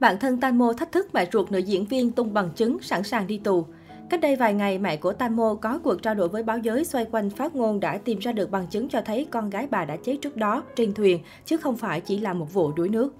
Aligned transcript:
Bạn 0.00 0.18
thân 0.18 0.40
Tanmo 0.40 0.72
thách 0.72 0.92
thức 0.92 1.08
mẹ 1.14 1.28
ruột 1.32 1.52
nữ 1.52 1.58
diễn 1.58 1.84
viên 1.84 2.12
tung 2.12 2.34
bằng 2.34 2.50
chứng 2.56 2.78
sẵn 2.82 3.02
sàng 3.02 3.26
đi 3.26 3.40
tù. 3.44 3.66
Cách 4.10 4.20
đây 4.20 4.36
vài 4.36 4.54
ngày, 4.54 4.78
mẹ 4.78 4.96
của 4.96 5.12
Tanmo 5.12 5.54
có 5.54 5.78
cuộc 5.84 6.02
trao 6.02 6.14
đổi 6.14 6.28
với 6.28 6.42
báo 6.42 6.58
giới 6.58 6.84
xoay 6.84 7.04
quanh 7.04 7.30
phát 7.30 7.56
ngôn 7.56 7.80
đã 7.80 7.98
tìm 7.98 8.18
ra 8.18 8.32
được 8.32 8.50
bằng 8.50 8.66
chứng 8.66 8.88
cho 8.88 9.00
thấy 9.00 9.26
con 9.30 9.50
gái 9.50 9.66
bà 9.70 9.84
đã 9.84 9.96
chết 9.96 10.16
trước 10.22 10.36
đó 10.36 10.62
trên 10.76 10.94
thuyền, 10.94 11.18
chứ 11.44 11.56
không 11.56 11.76
phải 11.76 12.00
chỉ 12.00 12.18
là 12.18 12.32
một 12.32 12.52
vụ 12.52 12.72
đuối 12.72 12.88
nước. 12.88 13.14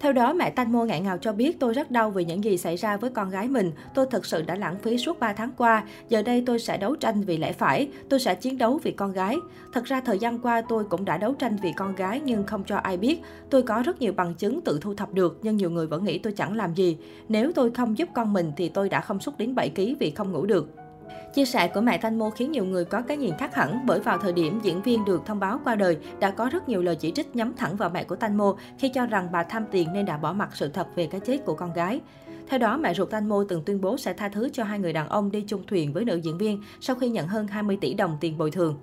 Theo 0.00 0.12
đó, 0.12 0.32
mẹ 0.32 0.50
Tanh 0.50 0.72
Mô 0.72 0.84
ngại 0.84 1.00
ngào 1.00 1.18
cho 1.18 1.32
biết 1.32 1.60
tôi 1.60 1.74
rất 1.74 1.90
đau 1.90 2.10
vì 2.10 2.24
những 2.24 2.44
gì 2.44 2.58
xảy 2.58 2.76
ra 2.76 2.96
với 2.96 3.10
con 3.10 3.30
gái 3.30 3.48
mình. 3.48 3.72
Tôi 3.94 4.06
thật 4.10 4.26
sự 4.26 4.42
đã 4.42 4.54
lãng 4.54 4.78
phí 4.78 4.98
suốt 4.98 5.20
3 5.20 5.32
tháng 5.32 5.50
qua. 5.56 5.84
Giờ 6.08 6.22
đây 6.22 6.42
tôi 6.46 6.58
sẽ 6.58 6.76
đấu 6.76 6.96
tranh 6.96 7.22
vì 7.22 7.36
lẽ 7.36 7.52
phải. 7.52 7.88
Tôi 8.08 8.20
sẽ 8.20 8.34
chiến 8.34 8.58
đấu 8.58 8.80
vì 8.82 8.90
con 8.90 9.12
gái. 9.12 9.36
Thật 9.72 9.84
ra 9.84 10.00
thời 10.00 10.18
gian 10.18 10.38
qua 10.38 10.62
tôi 10.68 10.84
cũng 10.84 11.04
đã 11.04 11.16
đấu 11.18 11.34
tranh 11.34 11.56
vì 11.62 11.72
con 11.76 11.94
gái 11.94 12.20
nhưng 12.24 12.46
không 12.46 12.64
cho 12.66 12.76
ai 12.76 12.96
biết. 12.96 13.20
Tôi 13.50 13.62
có 13.62 13.82
rất 13.86 14.00
nhiều 14.00 14.12
bằng 14.12 14.34
chứng 14.34 14.60
tự 14.60 14.78
thu 14.82 14.94
thập 14.94 15.14
được 15.14 15.38
nhưng 15.42 15.56
nhiều 15.56 15.70
người 15.70 15.86
vẫn 15.86 16.04
nghĩ 16.04 16.18
tôi 16.18 16.32
chẳng 16.32 16.56
làm 16.56 16.74
gì. 16.74 16.98
Nếu 17.28 17.52
tôi 17.52 17.70
không 17.70 17.98
giúp 17.98 18.08
con 18.14 18.32
mình 18.32 18.52
thì 18.56 18.68
tôi 18.68 18.88
đã 18.88 19.00
không 19.00 19.20
xúc 19.20 19.34
đến 19.38 19.54
7 19.54 19.70
kg 19.70 19.94
vì 20.00 20.10
không 20.10 20.32
ngủ 20.32 20.46
được. 20.46 20.85
Chia 21.34 21.44
sẻ 21.44 21.68
của 21.68 21.80
mẹ 21.80 21.98
Thanh 21.98 22.18
Mô 22.18 22.30
khiến 22.30 22.52
nhiều 22.52 22.64
người 22.64 22.84
có 22.84 23.02
cái 23.02 23.16
nhìn 23.16 23.34
khác 23.38 23.54
hẳn 23.54 23.86
bởi 23.86 24.00
vào 24.00 24.18
thời 24.18 24.32
điểm 24.32 24.60
diễn 24.62 24.82
viên 24.82 25.04
được 25.04 25.22
thông 25.26 25.40
báo 25.40 25.60
qua 25.64 25.74
đời, 25.74 25.98
đã 26.20 26.30
có 26.30 26.48
rất 26.52 26.68
nhiều 26.68 26.82
lời 26.82 26.96
chỉ 26.96 27.12
trích 27.12 27.36
nhắm 27.36 27.52
thẳng 27.56 27.76
vào 27.76 27.90
mẹ 27.90 28.04
của 28.04 28.16
Thanh 28.16 28.36
Mô 28.36 28.56
khi 28.78 28.88
cho 28.88 29.06
rằng 29.06 29.28
bà 29.32 29.42
tham 29.42 29.64
tiền 29.70 29.92
nên 29.92 30.06
đã 30.06 30.16
bỏ 30.16 30.32
mặt 30.32 30.50
sự 30.54 30.68
thật 30.68 30.86
về 30.94 31.06
cái 31.06 31.20
chết 31.20 31.44
của 31.44 31.54
con 31.54 31.72
gái. 31.72 32.00
Theo 32.48 32.58
đó, 32.58 32.76
mẹ 32.76 32.94
ruột 32.94 33.10
Thanh 33.10 33.28
Mô 33.28 33.44
từng 33.44 33.62
tuyên 33.64 33.80
bố 33.80 33.96
sẽ 33.96 34.12
tha 34.12 34.28
thứ 34.28 34.48
cho 34.52 34.64
hai 34.64 34.78
người 34.78 34.92
đàn 34.92 35.08
ông 35.08 35.30
đi 35.30 35.44
chung 35.48 35.62
thuyền 35.66 35.92
với 35.92 36.04
nữ 36.04 36.16
diễn 36.16 36.38
viên 36.38 36.62
sau 36.80 36.96
khi 36.96 37.08
nhận 37.08 37.26
hơn 37.26 37.46
20 37.46 37.78
tỷ 37.80 37.94
đồng 37.94 38.16
tiền 38.20 38.38
bồi 38.38 38.50
thường. 38.50 38.78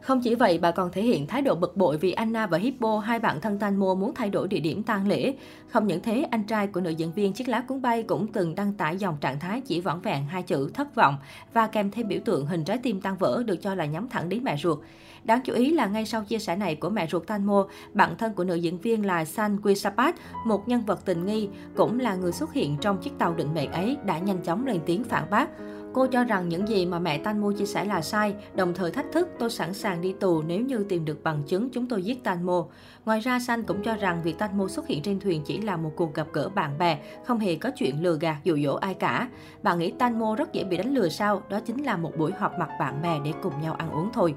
Không 0.00 0.20
chỉ 0.20 0.34
vậy, 0.34 0.58
bà 0.58 0.70
còn 0.70 0.92
thể 0.92 1.02
hiện 1.02 1.26
thái 1.26 1.42
độ 1.42 1.54
bực 1.54 1.76
bội 1.76 1.96
vì 1.96 2.12
Anna 2.12 2.46
và 2.46 2.58
Hippo, 2.58 2.98
hai 2.98 3.18
bạn 3.18 3.40
thân 3.40 3.58
Tan 3.58 3.76
Mua 3.76 3.94
muốn 3.94 4.14
thay 4.14 4.30
đổi 4.30 4.48
địa 4.48 4.60
điểm 4.60 4.82
tang 4.82 5.08
lễ. 5.08 5.34
Không 5.68 5.86
những 5.86 6.02
thế, 6.02 6.26
anh 6.30 6.44
trai 6.44 6.66
của 6.66 6.80
nữ 6.80 6.90
diễn 6.90 7.12
viên 7.12 7.32
Chiếc 7.32 7.48
lá 7.48 7.60
cuốn 7.60 7.82
bay 7.82 8.02
cũng 8.02 8.26
từng 8.32 8.54
đăng 8.54 8.72
tải 8.72 8.96
dòng 8.96 9.16
trạng 9.20 9.40
thái 9.40 9.60
chỉ 9.60 9.80
vỏn 9.80 10.00
vẹn 10.00 10.24
hai 10.24 10.42
chữ 10.42 10.70
thất 10.74 10.94
vọng 10.94 11.16
và 11.52 11.66
kèm 11.66 11.90
thêm 11.90 12.08
biểu 12.08 12.20
tượng 12.24 12.46
hình 12.46 12.64
trái 12.64 12.78
tim 12.78 13.00
tan 13.00 13.16
vỡ 13.16 13.42
được 13.46 13.62
cho 13.62 13.74
là 13.74 13.84
nhắm 13.84 14.08
thẳng 14.08 14.28
đến 14.28 14.44
mẹ 14.44 14.56
ruột. 14.56 14.78
Đáng 15.24 15.40
chú 15.44 15.52
ý 15.52 15.70
là 15.72 15.86
ngay 15.86 16.06
sau 16.06 16.24
chia 16.24 16.38
sẻ 16.38 16.56
này 16.56 16.74
của 16.74 16.90
mẹ 16.90 17.06
ruột 17.06 17.26
Tanmo, 17.26 17.66
bạn 17.92 18.16
thân 18.16 18.34
của 18.34 18.44
nữ 18.44 18.54
diễn 18.54 18.78
viên 18.78 19.06
là 19.06 19.24
San 19.24 19.60
Quisapat, 19.60 20.14
một 20.46 20.68
nhân 20.68 20.82
vật 20.86 21.04
tình 21.04 21.26
nghi, 21.26 21.48
cũng 21.76 22.00
là 22.00 22.14
người 22.14 22.32
xuất 22.32 22.52
hiện 22.52 22.76
trong 22.80 22.98
chiếc 22.98 23.18
tàu 23.18 23.34
định 23.34 23.54
mệnh 23.54 23.72
ấy, 23.72 23.96
đã 24.04 24.18
nhanh 24.18 24.42
chóng 24.42 24.66
lên 24.66 24.80
tiếng 24.86 25.04
phản 25.04 25.30
bác. 25.30 25.48
Cô 25.92 26.06
cho 26.06 26.24
rằng 26.24 26.48
những 26.48 26.68
gì 26.68 26.86
mà 26.86 26.98
mẹ 26.98 27.18
Tanmo 27.18 27.52
chia 27.52 27.66
sẻ 27.66 27.84
là 27.84 28.02
sai, 28.02 28.34
đồng 28.54 28.74
thời 28.74 28.90
thách 28.90 29.06
thức 29.12 29.28
tôi 29.38 29.50
sẵn 29.50 29.74
sàng 29.74 30.00
đi 30.00 30.14
tù 30.20 30.42
nếu 30.42 30.60
như 30.60 30.86
tìm 30.88 31.04
được 31.04 31.22
bằng 31.22 31.42
chứng 31.46 31.70
chúng 31.70 31.86
tôi 31.86 32.02
giết 32.02 32.24
Tanmo. 32.24 32.64
Ngoài 33.04 33.20
ra, 33.20 33.40
San 33.40 33.62
cũng 33.62 33.82
cho 33.82 33.96
rằng 33.96 34.22
việc 34.22 34.38
Tanmo 34.38 34.68
xuất 34.68 34.86
hiện 34.86 35.02
trên 35.02 35.20
thuyền 35.20 35.42
chỉ 35.44 35.60
là 35.60 35.76
một 35.76 35.92
cuộc 35.96 36.14
gặp 36.14 36.26
gỡ 36.32 36.48
bạn 36.48 36.78
bè, 36.78 36.98
không 37.24 37.38
hề 37.38 37.54
có 37.54 37.70
chuyện 37.76 38.02
lừa 38.02 38.18
gạt 38.20 38.36
dụ 38.44 38.58
dỗ 38.64 38.74
ai 38.74 38.94
cả. 38.94 39.28
Bạn 39.62 39.78
nghĩ 39.78 39.90
Tanmo 39.90 40.36
rất 40.36 40.52
dễ 40.52 40.64
bị 40.64 40.76
đánh 40.76 40.94
lừa 40.94 41.08
sao? 41.08 41.42
Đó 41.48 41.60
chính 41.60 41.84
là 41.84 41.96
một 41.96 42.12
buổi 42.18 42.32
họp 42.32 42.58
mặt 42.58 42.68
bạn 42.78 43.02
bè 43.02 43.18
để 43.24 43.32
cùng 43.42 43.60
nhau 43.62 43.74
ăn 43.74 43.90
uống 43.90 44.10
thôi. 44.12 44.34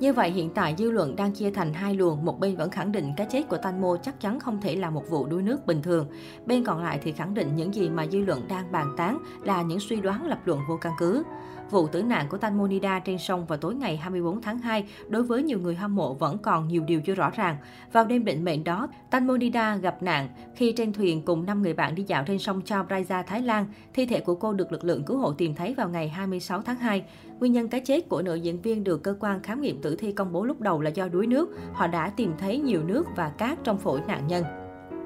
Như 0.00 0.12
vậy, 0.12 0.30
hiện 0.30 0.50
tại 0.50 0.74
dư 0.78 0.90
luận 0.90 1.16
đang 1.16 1.32
chia 1.32 1.50
thành 1.50 1.72
hai 1.72 1.94
luồng. 1.94 2.24
Một 2.24 2.40
bên 2.40 2.56
vẫn 2.56 2.70
khẳng 2.70 2.92
định 2.92 3.12
cái 3.16 3.26
chết 3.30 3.48
của 3.48 3.56
Tanmo 3.56 3.96
chắc 4.02 4.20
chắn 4.20 4.40
không 4.40 4.60
thể 4.60 4.76
là 4.76 4.90
một 4.90 5.04
vụ 5.10 5.26
đuối 5.26 5.42
nước 5.42 5.66
bình 5.66 5.82
thường. 5.82 6.06
Bên 6.46 6.64
còn 6.64 6.82
lại 6.82 7.00
thì 7.02 7.12
khẳng 7.12 7.34
định 7.34 7.56
những 7.56 7.74
gì 7.74 7.88
mà 7.88 8.06
dư 8.06 8.18
luận 8.18 8.48
đang 8.48 8.72
bàn 8.72 8.94
tán 8.96 9.18
là 9.44 9.62
những 9.62 9.80
suy 9.80 9.96
đoán 9.96 10.26
lập 10.26 10.38
luận 10.44 10.60
vô 10.68 10.76
căn 10.76 10.92
cứ. 10.98 11.22
Vụ 11.70 11.86
tử 11.86 12.02
nạn 12.02 12.26
của 12.28 12.38
Tanmonida 12.38 12.98
trên 12.98 13.18
sông 13.18 13.46
vào 13.46 13.58
tối 13.58 13.74
ngày 13.74 13.96
24 13.96 14.40
tháng 14.40 14.58
2 14.58 14.84
đối 15.08 15.22
với 15.22 15.42
nhiều 15.42 15.60
người 15.60 15.74
hâm 15.74 15.96
mộ 15.96 16.14
vẫn 16.14 16.38
còn 16.38 16.68
nhiều 16.68 16.84
điều 16.86 17.00
chưa 17.00 17.14
rõ 17.14 17.30
ràng. 17.30 17.56
Vào 17.92 18.04
đêm 18.04 18.24
định 18.24 18.44
mệnh 18.44 18.64
đó, 18.64 18.88
Tanmonida 19.10 19.76
gặp 19.76 20.02
nạn 20.02 20.28
khi 20.58 20.72
trên 20.72 20.92
thuyền 20.92 21.22
cùng 21.22 21.46
5 21.46 21.62
người 21.62 21.74
bạn 21.74 21.94
đi 21.94 22.02
dạo 22.06 22.24
trên 22.26 22.38
sông 22.38 22.60
Chao 22.64 22.84
Phraya, 22.84 23.22
Thái 23.22 23.42
Lan. 23.42 23.66
Thi 23.94 24.06
thể 24.06 24.20
của 24.20 24.34
cô 24.34 24.52
được 24.52 24.72
lực 24.72 24.84
lượng 24.84 25.02
cứu 25.02 25.18
hộ 25.18 25.32
tìm 25.32 25.54
thấy 25.54 25.74
vào 25.74 25.88
ngày 25.88 26.08
26 26.08 26.62
tháng 26.62 26.76
2. 26.76 27.04
Nguyên 27.40 27.52
nhân 27.52 27.68
cái 27.68 27.80
chết 27.80 28.08
của 28.08 28.22
nữ 28.22 28.34
diễn 28.34 28.60
viên 28.62 28.84
được 28.84 29.02
cơ 29.02 29.14
quan 29.20 29.42
khám 29.42 29.60
nghiệm 29.60 29.82
tử 29.82 29.96
thi 29.96 30.12
công 30.12 30.32
bố 30.32 30.44
lúc 30.44 30.60
đầu 30.60 30.80
là 30.80 30.90
do 30.90 31.08
đuối 31.08 31.26
nước. 31.26 31.48
Họ 31.72 31.86
đã 31.86 32.10
tìm 32.10 32.32
thấy 32.38 32.58
nhiều 32.58 32.82
nước 32.84 33.06
và 33.16 33.28
cát 33.28 33.58
trong 33.64 33.78
phổi 33.78 34.00
nạn 34.06 34.26
nhân. 34.26 34.44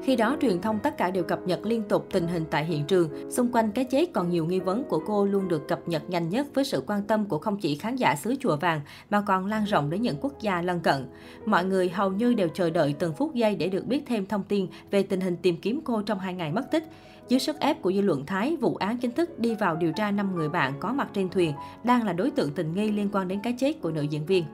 Khi 0.05 0.17
đó, 0.17 0.37
truyền 0.41 0.61
thông 0.61 0.79
tất 0.79 0.97
cả 0.97 1.11
đều 1.11 1.25
cập 1.25 1.47
nhật 1.47 1.67
liên 1.67 1.83
tục 1.83 2.07
tình 2.11 2.27
hình 2.27 2.45
tại 2.51 2.65
hiện 2.65 2.85
trường. 2.85 3.31
Xung 3.31 3.53
quanh 3.53 3.73
cái 3.73 3.85
chết 3.85 4.13
còn 4.13 4.31
nhiều 4.31 4.47
nghi 4.47 4.61
vấn 4.61 4.85
của 4.85 5.03
cô 5.07 5.25
luôn 5.25 5.49
được 5.49 5.69
cập 5.69 5.89
nhật 5.89 6.11
nhanh 6.11 6.29
nhất 6.29 6.47
với 6.55 6.65
sự 6.65 6.83
quan 6.87 7.03
tâm 7.03 7.25
của 7.25 7.39
không 7.39 7.57
chỉ 7.57 7.77
khán 7.77 7.97
giả 7.97 8.17
xứ 8.17 8.35
Chùa 8.41 8.57
Vàng 8.57 8.81
mà 9.11 9.23
còn 9.27 9.47
lan 9.47 9.65
rộng 9.65 9.91
đến 9.91 10.03
những 10.03 10.17
quốc 10.21 10.33
gia 10.41 10.63
lân 10.63 10.81
cận. 10.81 11.07
Mọi 11.47 11.65
người 11.65 11.89
hầu 11.89 12.11
như 12.11 12.35
đều 12.35 12.49
chờ 12.49 12.71
đợi 12.71 12.95
từng 12.99 13.15
phút 13.15 13.35
giây 13.35 13.57
để 13.57 13.69
được 13.69 13.87
biết 13.87 14.03
thêm 14.07 14.27
thông 14.27 14.43
tin 14.43 14.67
về 14.91 15.03
tình 15.03 15.21
hình 15.21 15.37
tìm 15.37 15.57
kiếm 15.57 15.81
cô 15.85 16.03
trong 16.03 16.19
hai 16.19 16.35
ngày 16.35 16.53
mất 16.53 16.71
tích. 16.71 16.85
Dưới 17.29 17.41
sức 17.41 17.61
ép 17.61 17.83
của 17.83 17.93
dư 17.93 18.01
luận 18.01 18.27
Thái, 18.27 18.57
vụ 18.57 18.77
án 18.77 18.99
chính 18.99 19.13
thức 19.13 19.39
đi 19.39 19.55
vào 19.55 19.77
điều 19.77 19.93
tra 19.93 20.11
5 20.11 20.35
người 20.35 20.49
bạn 20.49 20.73
có 20.81 20.93
mặt 20.93 21.09
trên 21.13 21.29
thuyền 21.29 21.53
đang 21.85 22.07
là 22.07 22.13
đối 22.13 22.31
tượng 22.31 22.51
tình 22.55 22.75
nghi 22.75 22.91
liên 22.91 23.09
quan 23.13 23.29
đến 23.29 23.41
cái 23.43 23.55
chết 23.59 23.81
của 23.81 23.91
nữ 23.91 24.03
diễn 24.03 24.27
viên. 24.27 24.45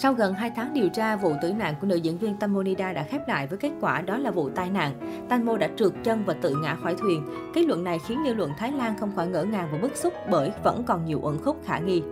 Sau 0.00 0.12
gần 0.12 0.34
2 0.34 0.50
tháng 0.50 0.74
điều 0.74 0.88
tra, 0.88 1.16
vụ 1.16 1.34
tử 1.42 1.52
nạn 1.52 1.74
của 1.80 1.86
nữ 1.86 1.96
diễn 1.96 2.18
viên 2.18 2.36
Tamonida 2.36 2.92
đã 2.92 3.02
khép 3.02 3.28
lại 3.28 3.46
với 3.46 3.58
kết 3.58 3.70
quả 3.80 4.00
đó 4.00 4.18
là 4.18 4.30
vụ 4.30 4.50
tai 4.50 4.70
nạn. 4.70 4.92
Tanmo 5.28 5.56
đã 5.56 5.68
trượt 5.76 5.92
chân 6.04 6.24
và 6.26 6.34
tự 6.42 6.54
ngã 6.62 6.74
khỏi 6.74 6.94
thuyền. 6.98 7.26
Kết 7.54 7.62
luận 7.66 7.84
này 7.84 7.98
khiến 8.06 8.18
dư 8.26 8.34
luận 8.34 8.50
Thái 8.58 8.72
Lan 8.72 8.94
không 9.00 9.12
khỏi 9.16 9.26
ngỡ 9.26 9.44
ngàng 9.44 9.68
và 9.72 9.78
bức 9.78 9.96
xúc 9.96 10.14
bởi 10.30 10.52
vẫn 10.64 10.84
còn 10.84 11.04
nhiều 11.04 11.20
uẩn 11.22 11.38
khúc 11.44 11.60
khả 11.64 11.78
nghi. 11.78 12.02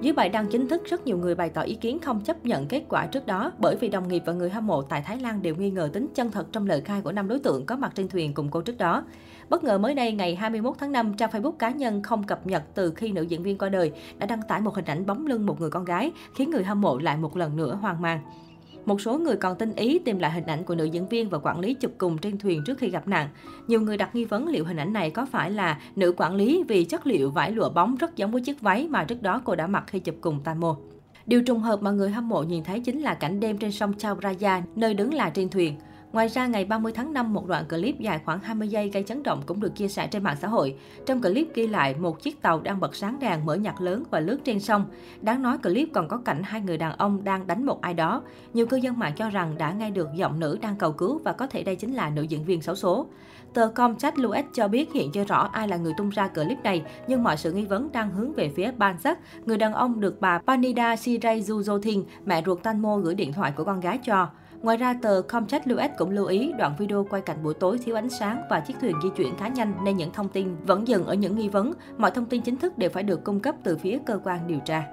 Dưới 0.00 0.12
bài 0.12 0.28
đăng 0.28 0.46
chính 0.46 0.68
thức, 0.68 0.82
rất 0.84 1.06
nhiều 1.06 1.18
người 1.18 1.34
bày 1.34 1.50
tỏ 1.50 1.62
ý 1.62 1.74
kiến 1.74 1.98
không 1.98 2.20
chấp 2.20 2.44
nhận 2.44 2.66
kết 2.66 2.82
quả 2.88 3.06
trước 3.06 3.26
đó 3.26 3.52
bởi 3.58 3.76
vì 3.76 3.88
đồng 3.88 4.08
nghiệp 4.08 4.22
và 4.26 4.32
người 4.32 4.50
hâm 4.50 4.66
mộ 4.66 4.82
tại 4.82 5.02
Thái 5.06 5.20
Lan 5.20 5.42
đều 5.42 5.54
nghi 5.54 5.70
ngờ 5.70 5.90
tính 5.92 6.06
chân 6.14 6.30
thật 6.30 6.46
trong 6.52 6.66
lời 6.66 6.80
khai 6.80 7.02
của 7.02 7.12
năm 7.12 7.28
đối 7.28 7.38
tượng 7.38 7.66
có 7.66 7.76
mặt 7.76 7.92
trên 7.94 8.08
thuyền 8.08 8.34
cùng 8.34 8.48
cô 8.50 8.60
trước 8.60 8.78
đó. 8.78 9.04
Bất 9.48 9.64
ngờ 9.64 9.78
mới 9.78 9.94
đây, 9.94 10.12
ngày 10.12 10.34
21 10.34 10.74
tháng 10.78 10.92
5, 10.92 11.14
trang 11.14 11.30
Facebook 11.30 11.52
cá 11.52 11.70
nhân 11.70 12.02
không 12.02 12.24
cập 12.24 12.46
nhật 12.46 12.62
từ 12.74 12.92
khi 12.96 13.12
nữ 13.12 13.22
diễn 13.22 13.42
viên 13.42 13.58
qua 13.58 13.68
đời 13.68 13.92
đã 14.18 14.26
đăng 14.26 14.40
tải 14.48 14.60
một 14.60 14.74
hình 14.74 14.84
ảnh 14.84 15.06
bóng 15.06 15.26
lưng 15.26 15.46
một 15.46 15.60
người 15.60 15.70
con 15.70 15.84
gái, 15.84 16.12
khiến 16.34 16.50
người 16.50 16.64
hâm 16.64 16.80
mộ 16.80 16.98
lại 16.98 17.16
một 17.16 17.36
lần 17.36 17.56
nữa 17.56 17.78
hoang 17.80 18.02
mang. 18.02 18.20
Một 18.86 19.00
số 19.00 19.18
người 19.18 19.36
còn 19.36 19.58
tinh 19.58 19.74
ý 19.74 19.98
tìm 19.98 20.18
lại 20.18 20.30
hình 20.30 20.46
ảnh 20.46 20.64
của 20.64 20.74
nữ 20.74 20.84
diễn 20.84 21.08
viên 21.08 21.28
và 21.28 21.38
quản 21.38 21.60
lý 21.60 21.74
chụp 21.74 21.92
cùng 21.98 22.18
trên 22.18 22.38
thuyền 22.38 22.62
trước 22.66 22.78
khi 22.78 22.90
gặp 22.90 23.08
nạn. 23.08 23.28
Nhiều 23.66 23.80
người 23.80 23.96
đặt 23.96 24.14
nghi 24.14 24.24
vấn 24.24 24.48
liệu 24.48 24.64
hình 24.64 24.76
ảnh 24.76 24.92
này 24.92 25.10
có 25.10 25.26
phải 25.26 25.50
là 25.50 25.78
nữ 25.96 26.14
quản 26.16 26.34
lý 26.34 26.62
vì 26.68 26.84
chất 26.84 27.06
liệu 27.06 27.30
vải 27.30 27.52
lụa 27.52 27.70
bóng 27.70 27.96
rất 27.96 28.16
giống 28.16 28.30
với 28.30 28.40
chiếc 28.40 28.60
váy 28.60 28.88
mà 28.88 29.04
trước 29.04 29.22
đó 29.22 29.40
cô 29.44 29.54
đã 29.54 29.66
mặc 29.66 29.84
khi 29.86 29.98
chụp 29.98 30.14
cùng 30.20 30.40
Tamo. 30.44 30.76
Điều 31.26 31.42
trùng 31.42 31.60
hợp 31.60 31.82
mà 31.82 31.90
người 31.90 32.10
hâm 32.10 32.28
mộ 32.28 32.42
nhìn 32.42 32.64
thấy 32.64 32.80
chính 32.80 33.00
là 33.00 33.14
cảnh 33.14 33.40
đêm 33.40 33.58
trên 33.58 33.72
sông 33.72 33.92
Chao 33.98 34.16
Phraya, 34.16 34.62
nơi 34.76 34.94
đứng 34.94 35.14
là 35.14 35.30
trên 35.30 35.48
thuyền. 35.48 35.74
Ngoài 36.14 36.28
ra, 36.28 36.46
ngày 36.46 36.64
30 36.64 36.92
tháng 36.92 37.12
5, 37.12 37.32
một 37.32 37.46
đoạn 37.46 37.64
clip 37.68 38.00
dài 38.00 38.20
khoảng 38.24 38.38
20 38.40 38.68
giây 38.68 38.88
gây 38.88 39.02
chấn 39.02 39.22
động 39.22 39.42
cũng 39.46 39.60
được 39.60 39.76
chia 39.76 39.88
sẻ 39.88 40.06
trên 40.06 40.22
mạng 40.22 40.36
xã 40.40 40.48
hội. 40.48 40.76
Trong 41.06 41.22
clip 41.22 41.54
ghi 41.54 41.66
lại 41.66 41.94
một 41.98 42.22
chiếc 42.22 42.42
tàu 42.42 42.60
đang 42.60 42.80
bật 42.80 42.94
sáng 42.94 43.18
đèn 43.20 43.46
mở 43.46 43.54
nhạc 43.54 43.80
lớn 43.80 44.04
và 44.10 44.20
lướt 44.20 44.38
trên 44.44 44.60
sông. 44.60 44.84
Đáng 45.20 45.42
nói 45.42 45.58
clip 45.58 45.88
còn 45.94 46.08
có 46.08 46.16
cảnh 46.16 46.42
hai 46.42 46.60
người 46.60 46.78
đàn 46.78 46.96
ông 46.96 47.24
đang 47.24 47.46
đánh 47.46 47.66
một 47.66 47.80
ai 47.80 47.94
đó. 47.94 48.22
Nhiều 48.52 48.66
cư 48.66 48.76
dân 48.76 48.98
mạng 48.98 49.12
cho 49.16 49.30
rằng 49.30 49.58
đã 49.58 49.72
nghe 49.72 49.90
được 49.90 50.08
giọng 50.14 50.40
nữ 50.40 50.58
đang 50.60 50.76
cầu 50.76 50.92
cứu 50.92 51.20
và 51.24 51.32
có 51.32 51.46
thể 51.46 51.62
đây 51.62 51.76
chính 51.76 51.94
là 51.94 52.10
nữ 52.10 52.22
diễn 52.22 52.44
viên 52.44 52.62
xấu 52.62 52.74
số. 52.74 53.06
Tờ 53.54 53.68
Comchat 53.68 54.18
Louis 54.18 54.44
cho 54.52 54.68
biết 54.68 54.92
hiện 54.92 55.12
chưa 55.12 55.24
rõ 55.24 55.48
ai 55.52 55.68
là 55.68 55.76
người 55.76 55.92
tung 55.96 56.10
ra 56.10 56.28
clip 56.28 56.58
này, 56.64 56.82
nhưng 57.08 57.22
mọi 57.22 57.36
sự 57.36 57.52
nghi 57.52 57.64
vấn 57.64 57.92
đang 57.92 58.10
hướng 58.10 58.32
về 58.32 58.52
phía 58.56 58.72
Bansak, 58.78 59.18
người 59.46 59.58
đàn 59.58 59.72
ông 59.72 60.00
được 60.00 60.20
bà 60.20 60.38
Panida 60.38 60.96
Siray 60.96 61.44
mẹ 62.24 62.42
ruột 62.46 62.62
Tanmo 62.62 62.96
gửi 62.96 63.14
điện 63.14 63.32
thoại 63.32 63.52
của 63.56 63.64
con 63.64 63.80
gái 63.80 63.98
cho. 63.98 64.28
Ngoài 64.64 64.76
ra, 64.76 64.94
tờ 65.02 65.22
Comtech 65.22 65.62
US 65.72 65.90
cũng 65.98 66.10
lưu 66.10 66.26
ý 66.26 66.52
đoạn 66.58 66.74
video 66.78 67.06
quay 67.10 67.22
cảnh 67.22 67.42
buổi 67.42 67.54
tối 67.54 67.78
thiếu 67.78 67.98
ánh 67.98 68.10
sáng 68.10 68.42
và 68.50 68.60
chiếc 68.60 68.74
thuyền 68.80 68.96
di 69.02 69.08
chuyển 69.16 69.36
khá 69.36 69.48
nhanh 69.48 69.74
nên 69.84 69.96
những 69.96 70.12
thông 70.12 70.28
tin 70.28 70.56
vẫn 70.66 70.88
dừng 70.88 71.06
ở 71.06 71.14
những 71.14 71.36
nghi 71.36 71.48
vấn. 71.48 71.72
Mọi 71.98 72.10
thông 72.10 72.26
tin 72.26 72.42
chính 72.42 72.56
thức 72.56 72.78
đều 72.78 72.90
phải 72.90 73.02
được 73.02 73.24
cung 73.24 73.40
cấp 73.40 73.54
từ 73.62 73.76
phía 73.76 73.98
cơ 74.06 74.20
quan 74.24 74.46
điều 74.46 74.58
tra. 74.64 74.84